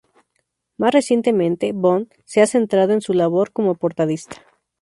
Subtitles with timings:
[0.77, 4.37] Más recientemente, Bond se ha centrado en su labor como portadista.